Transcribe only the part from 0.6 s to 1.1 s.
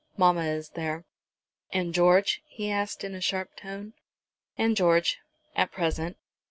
there."